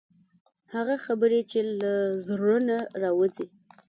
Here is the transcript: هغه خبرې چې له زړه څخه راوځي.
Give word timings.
هغه 0.73 0.95
خبرې 1.05 1.41
چې 1.51 1.59
له 1.81 1.93
زړه 2.25 2.55
څخه 2.67 2.77
راوځي. 3.03 3.47